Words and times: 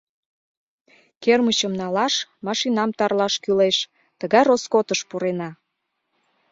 Кермычым 1.23 1.73
налаш, 1.81 2.13
машинам 2.45 2.89
тарлаш 2.97 3.33
кӱлеш, 3.43 3.77
тыгай 4.19 4.43
роскотыш 4.49 4.99
пурена. 5.09 5.49